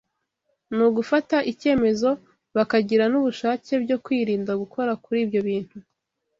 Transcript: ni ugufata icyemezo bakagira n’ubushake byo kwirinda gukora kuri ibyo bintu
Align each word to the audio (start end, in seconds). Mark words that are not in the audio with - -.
ni 0.75 0.83
ugufata 0.87 1.37
icyemezo 1.51 2.09
bakagira 2.55 3.05
n’ubushake 3.09 3.71
byo 3.83 3.97
kwirinda 4.03 4.51
gukora 4.61 4.91
kuri 5.03 5.19
ibyo 5.25 5.41
bintu 5.47 5.77